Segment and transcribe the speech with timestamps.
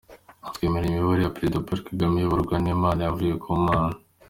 [0.53, 3.95] Twemera ko imiyoborere ya Perezida Paul Kagame iyoborwa n’Imana yavuye ku mana.